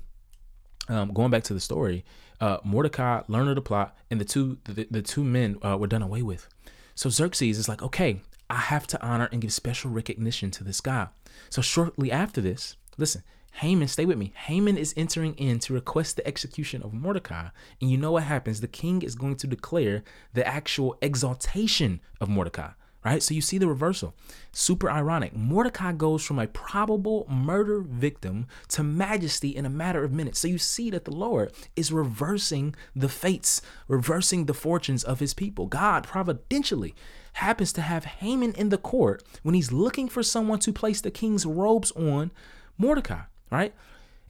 um, 0.87 1.13
going 1.13 1.31
back 1.31 1.43
to 1.43 1.53
the 1.53 1.59
story, 1.59 2.03
uh, 2.41 2.57
Mordecai 2.63 3.21
learned 3.27 3.49
of 3.49 3.55
the 3.55 3.61
plot, 3.61 3.95
and 4.09 4.19
the 4.19 4.25
two 4.25 4.57
the, 4.65 4.87
the 4.89 5.01
two 5.01 5.23
men 5.23 5.57
uh, 5.61 5.77
were 5.77 5.87
done 5.87 6.01
away 6.01 6.21
with. 6.21 6.47
So 6.95 7.09
Xerxes 7.09 7.57
is 7.57 7.69
like, 7.69 7.81
okay, 7.81 8.21
I 8.49 8.57
have 8.57 8.85
to 8.87 9.01
honor 9.03 9.29
and 9.31 9.41
give 9.41 9.53
special 9.53 9.91
recognition 9.91 10.51
to 10.51 10.63
this 10.63 10.81
guy. 10.81 11.07
So 11.49 11.61
shortly 11.61 12.11
after 12.11 12.41
this, 12.41 12.75
listen, 12.97 13.23
Haman, 13.57 13.87
stay 13.87 14.05
with 14.05 14.17
me. 14.17 14.33
Haman 14.35 14.77
is 14.77 14.93
entering 14.97 15.35
in 15.35 15.59
to 15.59 15.73
request 15.73 16.15
the 16.15 16.27
execution 16.27 16.81
of 16.81 16.93
Mordecai. 16.93 17.49
And 17.79 17.91
you 17.91 17.97
know 17.97 18.13
what 18.13 18.23
happens? 18.23 18.61
The 18.61 18.67
king 18.67 19.01
is 19.01 19.15
going 19.15 19.35
to 19.37 19.47
declare 19.47 20.03
the 20.33 20.45
actual 20.47 20.97
exaltation 21.01 21.99
of 22.19 22.29
Mordecai 22.29 22.71
right? 23.03 23.21
So 23.21 23.33
you 23.33 23.41
see 23.41 23.57
the 23.57 23.67
reversal. 23.67 24.13
Super 24.51 24.89
ironic. 24.89 25.35
Mordecai 25.35 25.91
goes 25.91 26.23
from 26.23 26.39
a 26.39 26.47
probable 26.47 27.25
murder 27.29 27.81
victim 27.81 28.47
to 28.69 28.83
majesty 28.83 29.55
in 29.55 29.65
a 29.65 29.69
matter 29.69 30.03
of 30.03 30.11
minutes. 30.11 30.39
So 30.39 30.47
you 30.47 30.57
see 30.57 30.89
that 30.91 31.05
the 31.05 31.15
Lord 31.15 31.51
is 31.75 31.91
reversing 31.91 32.75
the 32.95 33.09
fates, 33.09 33.61
reversing 33.87 34.45
the 34.45 34.53
fortunes 34.53 35.03
of 35.03 35.19
his 35.19 35.33
people. 35.33 35.65
God 35.67 36.03
providentially 36.03 36.95
happens 37.33 37.73
to 37.73 37.81
have 37.81 38.05
Haman 38.05 38.53
in 38.53 38.69
the 38.69 38.77
court 38.77 39.23
when 39.41 39.55
he's 39.55 39.71
looking 39.71 40.07
for 40.07 40.23
someone 40.23 40.59
to 40.59 40.71
place 40.71 41.01
the 41.01 41.11
king's 41.11 41.45
robes 41.45 41.91
on 41.91 42.31
Mordecai, 42.77 43.21
right? 43.51 43.73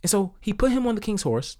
And 0.01 0.09
so 0.09 0.33
he 0.41 0.53
put 0.53 0.71
him 0.71 0.87
on 0.87 0.95
the 0.95 1.01
king's 1.01 1.23
horse 1.23 1.57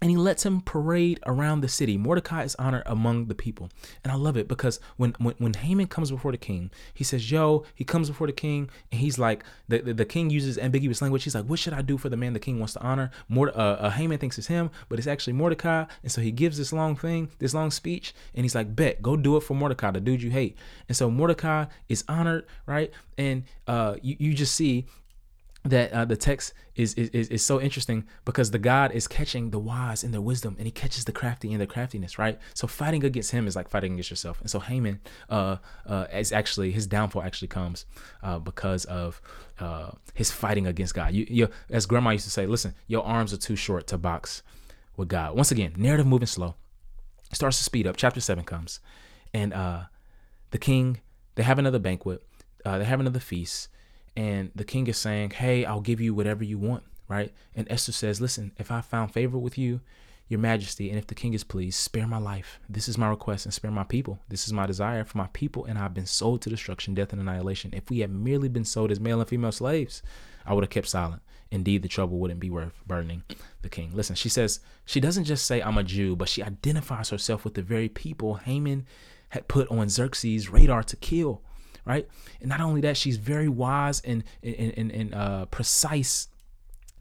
and 0.00 0.10
he 0.10 0.16
lets 0.16 0.44
him 0.44 0.60
parade 0.60 1.20
around 1.26 1.60
the 1.60 1.68
city. 1.68 1.96
Mordecai 1.96 2.42
is 2.44 2.54
honored 2.56 2.82
among 2.86 3.26
the 3.26 3.34
people. 3.34 3.70
And 4.04 4.12
I 4.12 4.16
love 4.16 4.36
it 4.36 4.46
because 4.46 4.78
when, 4.96 5.14
when, 5.18 5.34
when 5.38 5.54
Haman 5.54 5.86
comes 5.86 6.10
before 6.10 6.32
the 6.32 6.38
king, 6.38 6.70
he 6.92 7.02
says, 7.02 7.30
Yo, 7.30 7.64
he 7.74 7.84
comes 7.84 8.08
before 8.08 8.26
the 8.26 8.32
king, 8.32 8.68
and 8.92 9.00
he's 9.00 9.18
like, 9.18 9.44
the, 9.68 9.78
the, 9.78 9.94
the 9.94 10.04
king 10.04 10.28
uses 10.28 10.58
ambiguous 10.58 11.00
language. 11.00 11.24
He's 11.24 11.34
like, 11.34 11.46
What 11.46 11.58
should 11.58 11.72
I 11.72 11.82
do 11.82 11.96
for 11.96 12.08
the 12.08 12.16
man 12.16 12.34
the 12.34 12.40
king 12.40 12.58
wants 12.58 12.74
to 12.74 12.82
honor? 12.82 13.10
Mord- 13.28 13.54
uh, 13.54 13.76
uh, 13.80 13.90
Haman 13.90 14.18
thinks 14.18 14.36
it's 14.38 14.48
him, 14.48 14.70
but 14.88 14.98
it's 14.98 15.08
actually 15.08 15.32
Mordecai. 15.32 15.86
And 16.02 16.12
so 16.12 16.20
he 16.20 16.30
gives 16.30 16.58
this 16.58 16.72
long 16.72 16.96
thing, 16.96 17.30
this 17.38 17.54
long 17.54 17.70
speech, 17.70 18.14
and 18.34 18.44
he's 18.44 18.54
like, 18.54 18.76
Bet, 18.76 19.00
go 19.00 19.16
do 19.16 19.36
it 19.36 19.40
for 19.42 19.54
Mordecai, 19.54 19.90
the 19.92 20.00
dude 20.00 20.22
you 20.22 20.30
hate. 20.30 20.56
And 20.88 20.96
so 20.96 21.10
Mordecai 21.10 21.66
is 21.88 22.04
honored, 22.08 22.46
right? 22.66 22.90
And 23.16 23.44
uh, 23.66 23.96
you, 24.02 24.16
you 24.18 24.34
just 24.34 24.54
see 24.54 24.86
that 25.70 25.92
uh, 25.92 26.04
the 26.04 26.16
text 26.16 26.52
is, 26.74 26.94
is 26.94 27.28
is 27.28 27.44
so 27.44 27.60
interesting 27.60 28.04
because 28.24 28.50
the 28.50 28.58
God 28.58 28.92
is 28.92 29.08
catching 29.08 29.50
the 29.50 29.58
wise 29.58 30.04
in 30.04 30.10
their 30.12 30.20
wisdom 30.20 30.56
and 30.58 30.66
he 30.66 30.70
catches 30.70 31.04
the 31.04 31.12
crafty 31.12 31.52
in 31.52 31.58
their 31.58 31.66
craftiness, 31.66 32.18
right? 32.18 32.38
So 32.54 32.66
fighting 32.66 33.04
against 33.04 33.30
him 33.30 33.46
is 33.46 33.56
like 33.56 33.68
fighting 33.68 33.92
against 33.92 34.10
yourself. 34.10 34.40
And 34.40 34.50
so 34.50 34.60
Haman 34.60 35.00
uh, 35.30 35.56
uh, 35.86 36.06
is 36.12 36.32
actually 36.32 36.72
his 36.72 36.86
downfall 36.86 37.22
actually 37.22 37.48
comes 37.48 37.86
uh, 38.22 38.38
because 38.38 38.84
of 38.86 39.20
uh, 39.58 39.90
his 40.14 40.30
fighting 40.30 40.66
against 40.66 40.94
God. 40.94 41.12
You, 41.12 41.26
you, 41.28 41.48
as 41.70 41.86
grandma 41.86 42.10
used 42.10 42.24
to 42.24 42.30
say, 42.30 42.46
listen, 42.46 42.74
your 42.86 43.04
arms 43.04 43.32
are 43.32 43.38
too 43.38 43.56
short 43.56 43.86
to 43.88 43.98
box 43.98 44.42
with 44.96 45.08
God. 45.08 45.36
Once 45.36 45.50
again, 45.50 45.74
narrative 45.76 46.06
moving 46.06 46.26
slow, 46.26 46.54
starts 47.32 47.58
to 47.58 47.64
speed 47.64 47.86
up. 47.86 47.96
Chapter 47.96 48.20
seven 48.20 48.44
comes, 48.44 48.80
and 49.32 49.52
uh, 49.54 49.84
the 50.50 50.58
king 50.58 51.00
they 51.34 51.42
have 51.42 51.58
another 51.58 51.78
banquet, 51.78 52.22
they 52.64 52.84
have 52.84 53.00
another 53.00 53.20
feast 53.20 53.68
and 54.16 54.50
the 54.54 54.64
king 54.64 54.86
is 54.86 54.96
saying, 54.96 55.30
Hey, 55.30 55.64
I'll 55.64 55.80
give 55.80 56.00
you 56.00 56.14
whatever 56.14 56.42
you 56.42 56.58
want, 56.58 56.84
right? 57.08 57.32
And 57.54 57.66
Esther 57.70 57.92
says, 57.92 58.20
Listen, 58.20 58.52
if 58.58 58.70
I 58.70 58.80
found 58.80 59.12
favor 59.12 59.38
with 59.38 59.58
you, 59.58 59.80
your 60.28 60.40
majesty, 60.40 60.88
and 60.88 60.98
if 60.98 61.06
the 61.06 61.14
king 61.14 61.34
is 61.34 61.44
pleased, 61.44 61.78
spare 61.78 62.08
my 62.08 62.18
life. 62.18 62.58
This 62.68 62.88
is 62.88 62.98
my 62.98 63.08
request, 63.08 63.46
and 63.46 63.54
spare 63.54 63.70
my 63.70 63.84
people. 63.84 64.18
This 64.28 64.46
is 64.46 64.52
my 64.52 64.66
desire 64.66 65.04
for 65.04 65.18
my 65.18 65.28
people, 65.32 65.64
and 65.66 65.78
I've 65.78 65.94
been 65.94 66.06
sold 66.06 66.42
to 66.42 66.50
destruction, 66.50 66.94
death, 66.94 67.12
and 67.12 67.22
annihilation. 67.22 67.72
If 67.72 67.90
we 67.90 68.00
had 68.00 68.10
merely 68.10 68.48
been 68.48 68.64
sold 68.64 68.90
as 68.90 68.98
male 68.98 69.20
and 69.20 69.28
female 69.28 69.52
slaves, 69.52 70.02
I 70.44 70.52
would 70.52 70.64
have 70.64 70.70
kept 70.70 70.88
silent. 70.88 71.22
Indeed, 71.52 71.82
the 71.82 71.88
trouble 71.88 72.18
wouldn't 72.18 72.40
be 72.40 72.50
worth 72.50 72.72
burdening 72.88 73.22
the 73.62 73.68
king. 73.68 73.90
Listen, 73.94 74.16
she 74.16 74.28
says, 74.28 74.58
she 74.84 74.98
doesn't 74.98 75.24
just 75.24 75.46
say, 75.46 75.62
I'm 75.62 75.78
a 75.78 75.84
Jew, 75.84 76.16
but 76.16 76.28
she 76.28 76.42
identifies 76.42 77.10
herself 77.10 77.44
with 77.44 77.54
the 77.54 77.62
very 77.62 77.88
people 77.88 78.34
Haman 78.34 78.84
had 79.28 79.46
put 79.46 79.70
on 79.70 79.88
Xerxes' 79.88 80.50
radar 80.50 80.82
to 80.82 80.96
kill 80.96 81.42
right? 81.86 82.06
And 82.40 82.48
not 82.50 82.60
only 82.60 82.82
that, 82.82 82.96
she's 82.96 83.16
very 83.16 83.48
wise 83.48 84.00
and 84.00 84.24
and, 84.42 84.74
and, 84.76 84.90
and 84.92 85.14
uh, 85.14 85.46
precise 85.46 86.28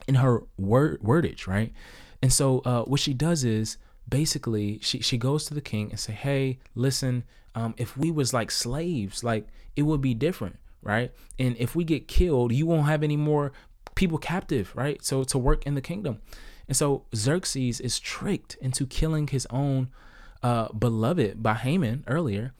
in 0.07 0.15
her 0.15 0.43
word 0.57 1.01
wordage, 1.01 1.47
right? 1.47 1.73
And 2.21 2.31
so 2.31 2.59
uh, 2.59 2.83
what 2.83 3.01
she 3.01 3.13
does 3.13 3.43
is 3.43 3.77
basically 4.07 4.79
she 4.81 5.01
she 5.01 5.17
goes 5.17 5.45
to 5.45 5.53
the 5.53 5.61
king 5.61 5.89
and 5.89 5.99
say, 5.99 6.13
"Hey, 6.13 6.59
listen, 6.75 7.23
um, 7.55 7.73
if 7.77 7.97
we 7.97 8.11
was 8.11 8.33
like 8.33 8.51
slaves, 8.51 9.23
like 9.23 9.47
it 9.75 9.81
would 9.81 10.01
be 10.01 10.13
different, 10.13 10.57
right? 10.81 11.11
And 11.37 11.57
if 11.57 11.75
we 11.75 11.83
get 11.83 12.07
killed, 12.07 12.53
you 12.53 12.65
won't 12.65 12.85
have 12.85 13.03
any 13.03 13.17
more 13.17 13.51
people 13.95 14.17
captive, 14.17 14.71
right? 14.75 15.03
So 15.03 15.23
to 15.25 15.37
work 15.37 15.65
in 15.65 15.75
the 15.75 15.81
kingdom." 15.81 16.21
And 16.67 16.75
so 16.75 17.05
Xerxes 17.15 17.79
is 17.79 17.99
tricked 17.99 18.55
into 18.59 18.87
killing 18.87 19.27
his 19.27 19.45
own 19.51 19.89
uh, 20.41 20.69
beloved 20.69 21.43
by 21.43 21.53
Haman 21.53 22.03
earlier 22.07 22.53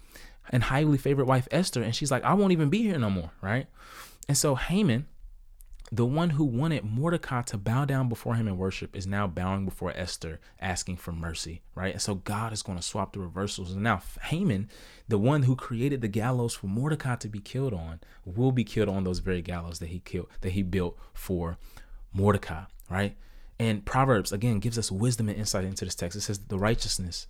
and 0.49 0.63
highly 0.63 0.97
favorite 0.97 1.27
wife 1.27 1.47
Esther, 1.51 1.81
and 1.81 1.95
she's 1.95 2.11
like, 2.11 2.23
I 2.23 2.33
won't 2.33 2.51
even 2.51 2.69
be 2.69 2.83
here 2.83 2.99
no 2.99 3.09
more, 3.09 3.31
right? 3.41 3.67
And 4.27 4.37
so 4.37 4.55
Haman, 4.55 5.07
the 5.91 6.05
one 6.05 6.31
who 6.31 6.43
wanted 6.45 6.83
Mordecai 6.83 7.43
to 7.43 7.57
bow 7.57 7.85
down 7.85 8.09
before 8.09 8.35
him 8.35 8.47
in 8.47 8.57
worship, 8.57 8.95
is 8.95 9.05
now 9.05 9.27
bowing 9.27 9.65
before 9.65 9.93
Esther, 9.95 10.39
asking 10.59 10.97
for 10.97 11.11
mercy, 11.11 11.61
right? 11.75 11.93
And 11.93 12.01
so 12.01 12.15
God 12.15 12.53
is 12.53 12.63
going 12.63 12.77
to 12.77 12.83
swap 12.83 13.13
the 13.13 13.19
reversals. 13.19 13.71
And 13.71 13.83
now 13.83 14.01
Haman, 14.23 14.69
the 15.07 15.19
one 15.19 15.43
who 15.43 15.55
created 15.55 16.01
the 16.01 16.07
gallows 16.07 16.55
for 16.55 16.67
Mordecai 16.67 17.15
to 17.17 17.27
be 17.27 17.39
killed 17.39 17.73
on, 17.73 17.99
will 18.25 18.51
be 18.51 18.63
killed 18.63 18.89
on 18.89 19.03
those 19.03 19.19
very 19.19 19.41
gallows 19.41 19.79
that 19.79 19.89
he 19.89 19.99
killed, 19.99 20.27
that 20.41 20.53
he 20.53 20.63
built 20.63 20.97
for 21.13 21.57
Mordecai, 22.13 22.63
right? 22.89 23.15
And 23.59 23.85
Proverbs 23.85 24.31
again 24.31 24.59
gives 24.59 24.77
us 24.77 24.91
wisdom 24.91 25.29
and 25.29 25.37
insight 25.37 25.65
into 25.65 25.85
this 25.85 25.95
text. 25.95 26.17
It 26.17 26.21
says 26.21 26.39
the 26.39 26.57
righteousness 26.57 27.27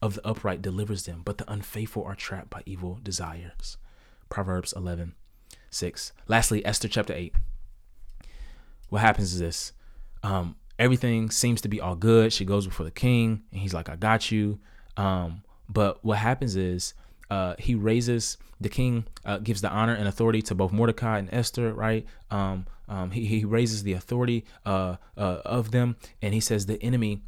of 0.00 0.14
the 0.14 0.26
upright 0.26 0.62
delivers 0.62 1.04
them, 1.04 1.22
but 1.24 1.38
the 1.38 1.50
unfaithful 1.50 2.04
are 2.04 2.14
trapped 2.14 2.50
by 2.50 2.62
evil 2.66 2.98
desires. 3.02 3.76
Proverbs 4.28 4.72
11, 4.76 5.14
6. 5.70 6.12
Lastly, 6.26 6.64
Esther 6.64 6.88
chapter 6.88 7.14
8. 7.14 7.34
What 8.88 9.00
happens 9.00 9.34
is 9.34 9.40
this 9.40 9.72
um, 10.22 10.56
everything 10.78 11.30
seems 11.30 11.60
to 11.62 11.68
be 11.68 11.80
all 11.80 11.96
good. 11.96 12.32
She 12.32 12.44
goes 12.44 12.66
before 12.66 12.84
the 12.84 12.90
king, 12.90 13.42
and 13.52 13.60
he's 13.60 13.74
like, 13.74 13.88
I 13.88 13.96
got 13.96 14.30
you. 14.30 14.58
Um, 14.96 15.42
but 15.68 16.04
what 16.04 16.18
happens 16.18 16.56
is 16.56 16.94
uh, 17.30 17.54
he 17.58 17.74
raises 17.74 18.38
the 18.60 18.68
king 18.68 19.06
uh, 19.24 19.38
gives 19.38 19.60
the 19.60 19.70
honor 19.70 19.94
and 19.94 20.08
authority 20.08 20.42
to 20.42 20.54
both 20.54 20.72
Mordecai 20.72 21.18
and 21.18 21.28
Esther, 21.32 21.72
right? 21.72 22.06
Um, 22.30 22.66
um, 22.88 23.10
he, 23.10 23.26
he 23.26 23.44
raises 23.44 23.82
the 23.82 23.92
authority 23.92 24.44
uh, 24.64 24.96
uh 25.16 25.42
of 25.44 25.70
them, 25.70 25.96
and 26.22 26.34
he 26.34 26.40
says 26.40 26.66
the 26.66 26.82
enemy 26.82 27.22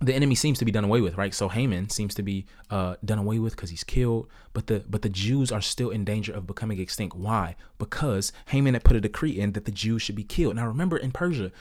the 0.00 0.14
enemy 0.14 0.34
seems 0.34 0.58
to 0.58 0.64
be 0.64 0.72
done 0.72 0.84
away 0.84 1.00
with, 1.00 1.16
right? 1.16 1.32
So 1.32 1.48
Haman 1.48 1.88
seems 1.88 2.14
to 2.14 2.22
be 2.22 2.46
uh, 2.70 2.96
done 3.04 3.18
away 3.18 3.38
with 3.38 3.54
because 3.56 3.70
he's 3.70 3.84
killed, 3.84 4.28
but 4.52 4.66
the 4.66 4.84
but 4.88 5.02
the 5.02 5.08
Jews 5.08 5.52
are 5.52 5.60
still 5.60 5.90
in 5.90 6.04
danger 6.04 6.32
of 6.32 6.46
becoming 6.46 6.78
extinct. 6.78 7.16
Why? 7.16 7.56
Because 7.78 8.32
Haman 8.46 8.74
had 8.74 8.84
put 8.84 8.96
a 8.96 9.00
decree 9.00 9.38
in 9.38 9.52
that 9.52 9.64
the 9.64 9.70
Jews 9.70 10.02
should 10.02 10.16
be 10.16 10.24
killed. 10.24 10.56
Now 10.56 10.66
remember, 10.66 10.96
in 10.96 11.12
Persia, 11.12 11.52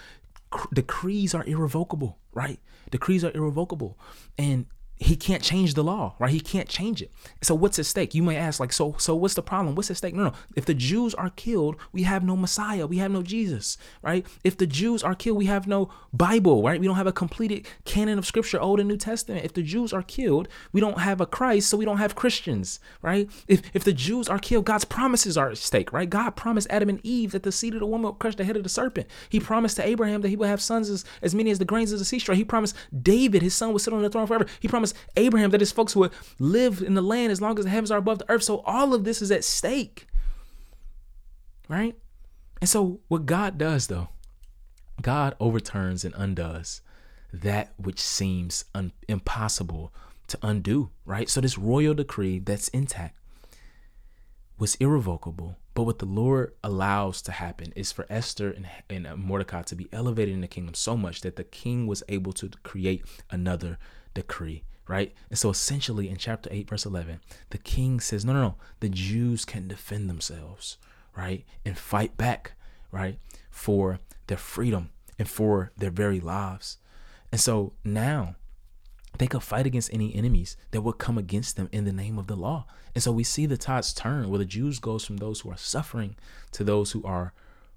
cr- 0.49 0.73
decrees 0.73 1.33
are 1.33 1.45
irrevocable, 1.45 2.17
right? 2.33 2.59
Decrees 2.89 3.23
are 3.23 3.31
irrevocable, 3.31 3.97
and 4.37 4.65
he 5.03 5.15
can't 5.15 5.43
change 5.43 5.73
the 5.73 5.83
law, 5.83 6.15
right? 6.17 6.31
He 6.31 6.39
can't 6.39 6.69
change 6.69 7.01
it. 7.01 7.11
So 7.41 7.53
what's 7.55 7.77
at 7.77 7.85
stake? 7.85 8.15
You 8.15 8.23
may 8.23 8.37
ask, 8.37 8.59
like, 8.59 8.71
so 8.71 8.95
so 8.97 9.15
what's 9.15 9.33
the 9.33 9.41
problem? 9.41 9.75
What's 9.75 9.91
at 9.91 9.97
stake? 9.97 10.13
No, 10.13 10.23
no. 10.23 10.33
If 10.55 10.65
the 10.65 10.73
Jews 10.73 11.13
are 11.15 11.29
killed, 11.31 11.75
we 11.91 12.03
have 12.03 12.23
no 12.23 12.35
Messiah. 12.35 12.87
We 12.87 12.97
have 12.97 13.11
no 13.11 13.21
Jesus, 13.21 13.77
right? 14.01 14.25
If 14.43 14.57
the 14.57 14.67
Jews 14.67 15.03
are 15.03 15.15
killed, 15.15 15.37
we 15.37 15.45
have 15.45 15.67
no 15.67 15.89
Bible, 16.13 16.63
right? 16.63 16.79
We 16.79 16.87
don't 16.87 16.95
have 16.95 17.07
a 17.07 17.11
completed 17.11 17.67
canon 17.85 18.17
of 18.17 18.25
scripture, 18.25 18.61
Old 18.61 18.79
and 18.79 18.87
New 18.87 18.97
Testament. 18.97 19.43
If 19.43 19.53
the 19.53 19.63
Jews 19.63 19.91
are 19.91 20.03
killed, 20.03 20.47
we 20.71 20.79
don't 20.79 20.99
have 20.99 21.19
a 21.19 21.25
Christ, 21.25 21.69
so 21.69 21.77
we 21.77 21.85
don't 21.85 21.97
have 21.97 22.15
Christians, 22.15 22.79
right? 23.01 23.29
If 23.47 23.61
if 23.73 23.83
the 23.83 23.93
Jews 23.93 24.29
are 24.29 24.39
killed, 24.39 24.65
God's 24.65 24.85
promises 24.85 25.37
are 25.37 25.49
at 25.49 25.57
stake, 25.57 25.91
right? 25.91 26.09
God 26.09 26.31
promised 26.31 26.67
Adam 26.69 26.89
and 26.89 27.01
Eve 27.03 27.31
that 27.33 27.43
the 27.43 27.51
seed 27.51 27.73
of 27.73 27.81
the 27.81 27.85
woman 27.85 28.09
would 28.09 28.19
crush 28.19 28.35
the 28.35 28.45
head 28.45 28.55
of 28.55 28.63
the 28.63 28.69
serpent. 28.69 29.07
He 29.29 29.39
promised 29.39 29.75
to 29.77 29.87
Abraham 29.87 30.21
that 30.21 30.29
he 30.29 30.35
would 30.35 30.47
have 30.47 30.61
sons 30.61 30.89
as, 30.89 31.03
as 31.21 31.35
many 31.35 31.51
as 31.51 31.59
the 31.59 31.65
grains 31.65 31.91
of 31.91 31.99
the 31.99 32.05
seashore. 32.05 32.35
He 32.35 32.45
promised 32.45 32.75
David, 33.01 33.41
his 33.41 33.53
son, 33.53 33.73
would 33.73 33.81
sit 33.81 33.93
on 33.93 34.01
the 34.01 34.09
throne 34.09 34.27
forever. 34.27 34.45
He 34.59 34.67
promised 34.67 34.92
Abraham 35.15 35.51
that 35.51 35.61
his 35.61 35.71
folks 35.71 35.95
would 35.95 36.11
live 36.39 36.81
in 36.81 36.93
the 36.93 37.01
land 37.01 37.31
as 37.31 37.41
long 37.41 37.57
as 37.57 37.65
the 37.65 37.71
heavens 37.71 37.91
are 37.91 37.97
above 37.97 38.19
the 38.19 38.29
earth. 38.29 38.43
So 38.43 38.59
all 38.65 38.93
of 38.93 39.03
this 39.03 39.21
is 39.21 39.31
at 39.31 39.43
stake. 39.43 40.07
Right? 41.67 41.95
And 42.61 42.69
so 42.69 42.99
what 43.07 43.25
God 43.25 43.57
does 43.57 43.87
though, 43.87 44.09
God 45.01 45.35
overturns 45.39 46.05
and 46.05 46.13
undoes 46.15 46.81
that 47.33 47.73
which 47.77 47.99
seems 47.99 48.65
un- 48.75 48.93
impossible 49.07 49.91
to 50.27 50.37
undo, 50.41 50.91
right? 51.05 51.29
So 51.29 51.41
this 51.41 51.57
royal 51.57 51.93
decree 51.93 52.39
that's 52.39 52.67
intact 52.69 53.17
was 54.57 54.75
irrevocable. 54.75 55.57
But 55.73 55.83
what 55.83 55.99
the 55.99 56.05
Lord 56.05 56.53
allows 56.63 57.21
to 57.23 57.31
happen 57.31 57.73
is 57.75 57.91
for 57.91 58.05
Esther 58.09 58.51
and, 58.51 58.67
and 58.89 59.17
Mordecai 59.17 59.63
to 59.63 59.75
be 59.75 59.89
elevated 59.91 60.33
in 60.33 60.41
the 60.41 60.47
kingdom 60.47 60.75
so 60.75 60.95
much 60.95 61.21
that 61.21 61.35
the 61.35 61.43
king 61.43 61.87
was 61.87 62.03
able 62.07 62.31
to 62.33 62.49
create 62.61 63.03
another 63.31 63.79
decree 64.13 64.63
right? 64.87 65.13
And 65.29 65.37
so 65.37 65.49
essentially 65.49 66.09
in 66.09 66.17
chapter 66.17 66.49
8, 66.51 66.69
verse 66.69 66.85
11, 66.85 67.19
the 67.49 67.57
king 67.57 67.99
says, 67.99 68.25
no, 68.25 68.33
no, 68.33 68.41
no, 68.41 68.55
the 68.79 68.89
Jews 68.89 69.45
can 69.45 69.67
defend 69.67 70.09
themselves, 70.09 70.77
right? 71.15 71.45
And 71.65 71.77
fight 71.77 72.17
back, 72.17 72.53
right? 72.91 73.17
For 73.49 73.99
their 74.27 74.37
freedom 74.37 74.89
and 75.17 75.29
for 75.29 75.71
their 75.77 75.91
very 75.91 76.19
lives. 76.19 76.77
And 77.31 77.39
so 77.39 77.73
now 77.83 78.35
they 79.17 79.27
could 79.27 79.43
fight 79.43 79.65
against 79.65 79.93
any 79.93 80.13
enemies 80.15 80.57
that 80.71 80.81
would 80.81 80.97
come 80.97 81.17
against 81.17 81.55
them 81.55 81.69
in 81.71 81.85
the 81.85 81.93
name 81.93 82.17
of 82.17 82.27
the 82.27 82.35
law. 82.35 82.65
And 82.95 83.03
so 83.03 83.11
we 83.11 83.23
see 83.23 83.45
the 83.45 83.57
tides 83.57 83.93
turn 83.93 84.29
where 84.29 84.39
the 84.39 84.45
Jews 84.45 84.79
goes 84.79 85.05
from 85.05 85.17
those 85.17 85.41
who 85.41 85.51
are 85.51 85.57
suffering 85.57 86.15
to 86.51 86.63
those 86.63 86.91
who 86.91 87.03
are 87.03 87.33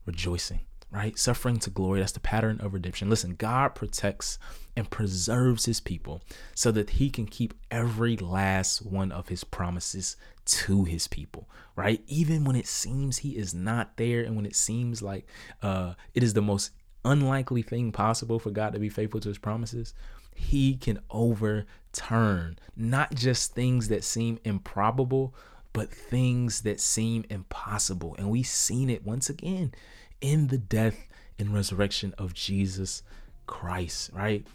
rejoicing 0.06 0.60
right? 0.90 1.18
Suffering 1.18 1.58
to 1.58 1.70
glory. 1.70 2.00
That's 2.00 2.12
the 2.12 2.20
pattern 2.20 2.60
of 2.60 2.74
redemption. 2.74 3.10
Listen, 3.10 3.34
God 3.34 3.74
protects 3.74 4.38
and 4.76 4.90
preserves 4.90 5.64
his 5.64 5.80
people 5.80 6.22
so 6.54 6.70
that 6.72 6.90
he 6.90 7.10
can 7.10 7.26
keep 7.26 7.54
every 7.70 8.16
last 8.16 8.84
one 8.84 9.10
of 9.10 9.28
his 9.28 9.44
promises 9.44 10.16
to 10.44 10.84
his 10.84 11.08
people, 11.08 11.48
right? 11.74 12.02
Even 12.06 12.44
when 12.44 12.56
it 12.56 12.66
seems 12.66 13.18
he 13.18 13.36
is 13.36 13.52
not 13.52 13.96
there 13.96 14.22
and 14.22 14.36
when 14.36 14.46
it 14.46 14.54
seems 14.54 15.02
like 15.02 15.26
uh, 15.62 15.94
it 16.14 16.22
is 16.22 16.34
the 16.34 16.42
most 16.42 16.70
unlikely 17.04 17.62
thing 17.62 17.92
possible 17.92 18.38
for 18.38 18.50
God 18.50 18.72
to 18.72 18.78
be 18.78 18.88
faithful 18.88 19.20
to 19.20 19.28
his 19.28 19.38
promises, 19.38 19.94
he 20.34 20.76
can 20.76 21.00
overturn 21.10 22.58
not 22.76 23.14
just 23.14 23.54
things 23.54 23.88
that 23.88 24.04
seem 24.04 24.38
improbable, 24.44 25.34
but 25.72 25.90
things 25.90 26.62
that 26.62 26.80
seem 26.80 27.24
impossible. 27.28 28.14
And 28.18 28.30
we've 28.30 28.46
seen 28.46 28.88
it 28.88 29.04
once 29.04 29.28
again 29.28 29.72
in 30.20 30.48
the 30.48 30.58
death 30.58 31.08
and 31.38 31.52
resurrection 31.52 32.14
of 32.18 32.34
Jesus 32.34 33.02
Christ, 33.46 34.10
right? 34.12 34.46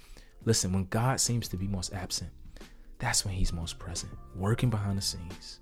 Listen, 0.45 0.73
when 0.73 0.85
God 0.85 1.19
seems 1.19 1.47
to 1.49 1.57
be 1.57 1.67
most 1.67 1.93
absent, 1.93 2.31
that's 2.99 3.25
when 3.25 3.33
he's 3.33 3.53
most 3.53 3.79
present, 3.79 4.11
working 4.35 4.69
behind 4.69 4.97
the 4.97 5.01
scenes, 5.01 5.59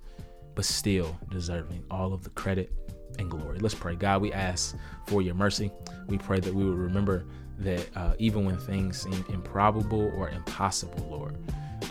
but 0.55 0.65
still 0.65 1.17
deserving 1.29 1.83
all 1.89 2.13
of 2.13 2.23
the 2.23 2.29
credit 2.31 2.71
and 3.17 3.29
glory. 3.29 3.59
Let's 3.59 3.75
pray. 3.75 3.95
God, 3.95 4.21
we 4.21 4.31
ask 4.31 4.75
for 5.07 5.21
your 5.21 5.35
mercy. 5.35 5.71
We 6.07 6.17
pray 6.17 6.39
that 6.39 6.53
we 6.53 6.63
will 6.63 6.75
remember 6.75 7.25
that 7.59 7.89
uh, 7.95 8.13
even 8.19 8.45
when 8.45 8.57
things 8.57 9.01
seem 9.01 9.25
improbable 9.29 10.11
or 10.15 10.29
impossible, 10.29 11.07
Lord, 11.09 11.37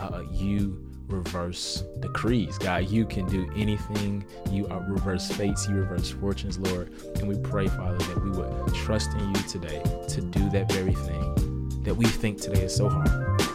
uh, 0.00 0.22
you 0.30 0.87
reverse 1.08 1.84
decrees. 2.00 2.58
God, 2.58 2.88
you 2.88 3.06
can 3.06 3.26
do 3.26 3.50
anything. 3.56 4.24
You 4.50 4.66
reverse 4.88 5.30
fates, 5.30 5.68
you 5.68 5.74
reverse 5.74 6.10
fortunes, 6.10 6.58
Lord. 6.58 6.92
And 7.16 7.28
we 7.28 7.38
pray, 7.38 7.68
Father, 7.68 7.98
that 7.98 8.22
we 8.22 8.30
would 8.30 8.74
trust 8.74 9.12
in 9.12 9.34
you 9.34 9.42
today 9.42 9.82
to 10.08 10.20
do 10.20 10.48
that 10.50 10.70
very 10.70 10.94
thing 10.94 11.58
that 11.88 11.94
we 11.94 12.04
think 12.04 12.38
today 12.38 12.64
is 12.64 12.74
so 12.74 12.86
hard 12.86 13.08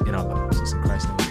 in 0.08 0.16
our 0.16 0.26
lives. 0.26 0.60
It's 0.60 0.74
in 0.74 0.82
Christ's 0.82 1.10
name. 1.10 1.23